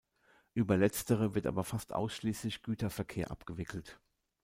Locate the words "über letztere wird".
0.55-1.45